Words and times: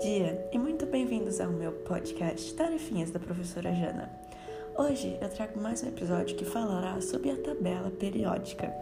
dia 0.00 0.48
e 0.50 0.58
muito 0.58 0.86
bem-vindos 0.86 1.40
ao 1.40 1.50
meu 1.50 1.72
podcast 1.72 2.54
Tarefinhas 2.54 3.10
da 3.10 3.18
Professora 3.18 3.74
Jana. 3.74 4.10
Hoje 4.76 5.18
eu 5.20 5.28
trago 5.28 5.60
mais 5.60 5.82
um 5.82 5.88
episódio 5.88 6.36
que 6.36 6.44
falará 6.44 7.00
sobre 7.00 7.30
a 7.30 7.36
tabela 7.36 7.90
periódica. 7.90 8.72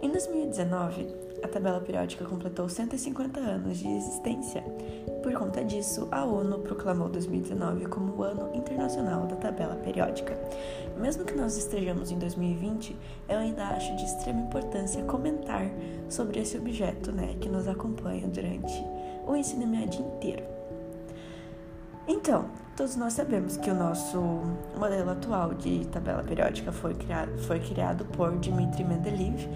Em 0.00 0.10
2019, 0.10 1.06
a 1.42 1.48
tabela 1.48 1.80
periódica 1.80 2.24
completou 2.24 2.68
150 2.68 3.40
anos 3.40 3.78
de 3.78 3.88
existência. 3.88 4.62
Por 5.22 5.32
conta 5.32 5.64
disso, 5.64 6.08
a 6.10 6.24
ONU 6.24 6.58
proclamou 6.60 7.08
2019 7.08 7.86
como 7.86 8.14
o 8.14 8.22
Ano 8.22 8.54
Internacional 8.54 9.26
da 9.26 9.36
Tabela 9.36 9.76
Periódica. 9.76 10.38
Mesmo 10.98 11.24
que 11.24 11.34
nós 11.34 11.56
estejamos 11.56 12.10
em 12.10 12.18
2020, 12.18 12.96
eu 13.28 13.38
ainda 13.38 13.64
acho 13.68 13.94
de 13.96 14.04
extrema 14.04 14.40
importância 14.42 15.02
comentar 15.04 15.70
sobre 16.08 16.40
esse 16.40 16.56
objeto 16.56 17.12
né, 17.12 17.36
que 17.40 17.48
nos 17.48 17.66
acompanha 17.68 18.26
durante 18.28 18.84
o 19.26 19.34
ensino 19.34 19.66
médio 19.66 20.00
inteiro. 20.00 20.44
Então, 22.06 22.46
todos 22.76 22.96
nós 22.96 23.12
sabemos 23.12 23.56
que 23.56 23.70
o 23.70 23.74
nosso 23.74 24.18
modelo 24.76 25.10
atual 25.10 25.54
de 25.54 25.86
tabela 25.86 26.22
periódica 26.22 26.72
foi 26.72 26.94
criado, 26.94 27.38
foi 27.42 27.60
criado 27.60 28.04
por 28.06 28.32
Dmitry 28.32 28.84
Mendeleev, 28.84 29.48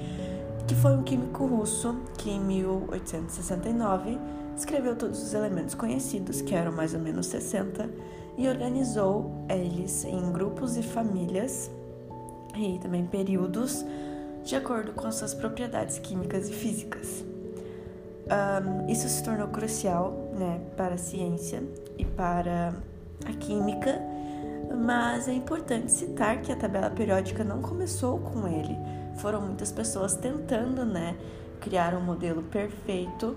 que 0.67 0.75
foi 0.75 0.93
um 0.93 1.03
químico 1.03 1.47
russo 1.47 1.97
que 2.17 2.31
em 2.31 2.41
1869 2.41 4.19
escreveu 4.57 4.97
todos 4.97 5.23
os 5.23 5.35
elementos 5.35 5.75
conhecidos, 5.75 6.41
que 6.41 6.55
eram 6.55 6.73
mais 6.73 6.95
ou 6.95 7.01
menos 7.01 7.27
60, 7.27 7.91
e 8.37 8.49
organizou 8.49 9.31
eles 9.49 10.05
em 10.05 10.33
grupos 10.33 10.77
e 10.77 10.83
famílias 10.83 11.71
e 12.57 12.79
também 12.79 13.05
períodos 13.05 13.85
de 14.45 14.57
acordo 14.57 14.93
com 14.93 15.11
suas 15.11 15.35
propriedades 15.35 15.99
químicas 15.99 16.49
e 16.49 16.53
físicas. 16.53 17.25
Um, 18.25 18.91
isso 18.91 19.09
se 19.09 19.23
tornou 19.23 19.49
crucial 19.49 20.31
né, 20.35 20.61
para 20.77 20.95
a 20.95 20.99
ciência 20.99 21.63
e 21.99 22.05
para 22.05 22.75
a 23.27 23.33
química, 23.33 24.01
mas 24.73 25.29
é 25.29 25.33
importante 25.33 25.91
citar 25.91 26.41
que 26.41 26.53
a 26.53 26.57
tabela 26.57 26.91
periódica 26.91 27.43
não 27.43 27.61
começou 27.61 28.19
com 28.19 28.47
ele. 28.47 28.77
Foram 29.17 29.41
muitas 29.41 29.71
pessoas 29.73 30.17
tentando 30.17 30.85
né, 30.85 31.17
criar 31.61 31.95
um 31.95 32.01
modelo 32.01 32.43
perfeito 32.43 33.37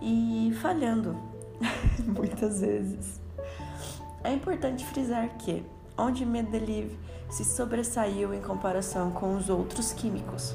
e 0.00 0.52
falhando 0.60 1.16
muitas 2.04 2.60
vezes. 2.60 3.20
É 4.22 4.32
importante 4.32 4.84
frisar 4.84 5.28
que, 5.38 5.64
onde 5.96 6.24
Mendeleev 6.24 6.90
se 7.30 7.44
sobressaiu 7.44 8.32
em 8.32 8.40
comparação 8.40 9.10
com 9.10 9.36
os 9.36 9.48
outros 9.48 9.92
químicos, 9.92 10.54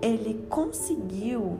ele 0.00 0.46
conseguiu 0.48 1.58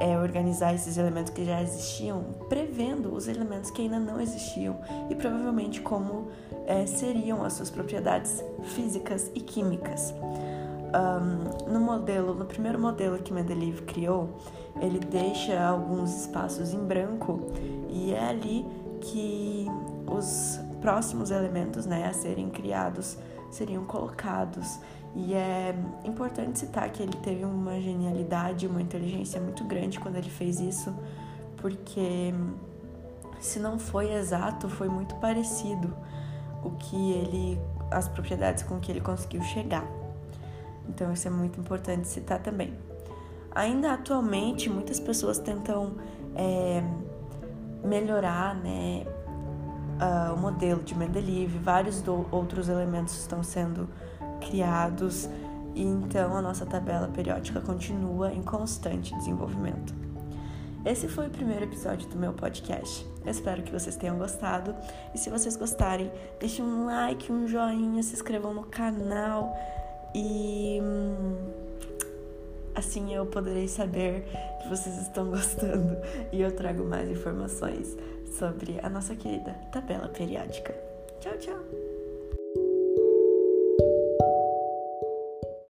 é, 0.00 0.18
organizar 0.18 0.74
esses 0.74 0.96
elementos 0.96 1.32
que 1.32 1.44
já 1.44 1.62
existiam, 1.62 2.24
prevendo 2.48 3.14
os 3.14 3.28
elementos 3.28 3.70
que 3.70 3.82
ainda 3.82 3.98
não 3.98 4.20
existiam 4.20 4.78
e 5.08 5.14
provavelmente 5.14 5.80
como 5.80 6.28
é, 6.66 6.86
seriam 6.86 7.44
as 7.44 7.54
suas 7.54 7.70
propriedades 7.70 8.42
físicas 8.62 9.30
e 9.34 9.40
químicas. 9.40 10.14
Um, 10.94 11.72
no 11.72 11.80
modelo, 11.80 12.34
no 12.34 12.44
primeiro 12.44 12.78
modelo 12.78 13.18
que 13.18 13.32
Mendeleev 13.32 13.82
criou, 13.82 14.28
ele 14.80 14.98
deixa 14.98 15.60
alguns 15.60 16.22
espaços 16.22 16.72
em 16.72 16.84
branco 16.84 17.52
e 17.88 18.12
é 18.12 18.28
ali 18.28 18.64
que 19.00 19.66
os 20.06 20.60
próximos 20.80 21.30
elementos 21.30 21.86
né, 21.86 22.06
a 22.06 22.12
serem 22.12 22.48
criados 22.48 23.16
seriam 23.54 23.84
colocados. 23.84 24.78
E 25.14 25.32
é 25.32 25.74
importante 26.04 26.58
citar 26.58 26.90
que 26.90 27.02
ele 27.02 27.16
teve 27.18 27.44
uma 27.44 27.80
genialidade, 27.80 28.66
uma 28.66 28.82
inteligência 28.82 29.40
muito 29.40 29.62
grande 29.64 30.00
quando 30.00 30.16
ele 30.16 30.30
fez 30.30 30.58
isso, 30.58 30.92
porque 31.56 32.34
se 33.40 33.60
não 33.60 33.78
foi 33.78 34.12
exato, 34.12 34.68
foi 34.68 34.88
muito 34.88 35.14
parecido 35.16 35.94
o 36.64 36.70
que 36.70 37.12
ele, 37.12 37.60
as 37.90 38.08
propriedades 38.08 38.64
com 38.64 38.80
que 38.80 38.90
ele 38.90 39.00
conseguiu 39.00 39.42
chegar. 39.42 39.86
Então 40.88 41.12
isso 41.12 41.28
é 41.28 41.30
muito 41.30 41.60
importante 41.60 42.08
citar 42.08 42.40
também. 42.40 42.74
Ainda 43.54 43.92
atualmente, 43.92 44.68
muitas 44.68 44.98
pessoas 44.98 45.38
tentam 45.38 45.92
é, 46.34 46.82
melhorar, 47.84 48.56
né, 48.56 49.06
uh, 50.00 50.34
o 50.34 50.36
modelo 50.36 50.82
de 50.82 50.94
Mendeleev, 50.94 51.58
vários 51.58 52.02
outros 52.30 52.68
elementos 52.68 53.18
estão 53.18 53.42
sendo 53.42 53.88
criados. 54.40 55.28
E 55.74 55.82
então 55.82 56.36
a 56.36 56.42
nossa 56.42 56.64
tabela 56.64 57.08
periódica 57.08 57.60
continua 57.60 58.32
em 58.32 58.42
constante 58.42 59.14
desenvolvimento. 59.16 59.94
Esse 60.84 61.08
foi 61.08 61.28
o 61.28 61.30
primeiro 61.30 61.64
episódio 61.64 62.08
do 62.08 62.16
meu 62.16 62.32
podcast. 62.32 63.06
Eu 63.24 63.30
espero 63.30 63.62
que 63.62 63.72
vocês 63.72 63.96
tenham 63.96 64.18
gostado. 64.18 64.74
E 65.14 65.18
se 65.18 65.30
vocês 65.30 65.56
gostarem, 65.56 66.12
deixem 66.38 66.64
um 66.64 66.84
like, 66.84 67.32
um 67.32 67.48
joinha, 67.48 68.02
se 68.02 68.14
inscrevam 68.14 68.52
no 68.52 68.64
canal. 68.64 69.56
E 70.14 70.78
hum, 70.82 71.50
assim 72.74 73.14
eu 73.14 73.24
poderei 73.24 73.66
saber 73.66 74.28
que 74.62 74.68
vocês 74.68 75.00
estão 75.00 75.30
gostando. 75.30 75.96
E 76.30 76.40
eu 76.42 76.54
trago 76.54 76.84
mais 76.84 77.08
informações 77.10 77.96
sobre 78.38 78.80
a 78.82 78.90
nossa 78.90 79.14
querida 79.14 79.54
tabela 79.70 80.08
periódica. 80.08 80.74
Tchau, 81.20 81.38
tchau! 81.38 81.93